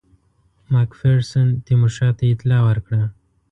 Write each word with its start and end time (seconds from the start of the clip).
مک 0.71 0.91
فیرسن 0.99 1.47
تیمورشاه 1.65 2.13
ته 2.17 2.23
اطلاع 2.33 2.61
ورکړه. 2.65 3.03